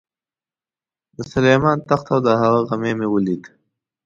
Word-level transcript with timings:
د 1.15 1.17
سلیمان 1.31 1.77
تخت 1.89 2.05
او 2.13 2.19
د 2.25 2.27
هغه 2.41 2.59
غمی 2.69 2.93
مې 2.99 3.07
ولید. 3.09 3.43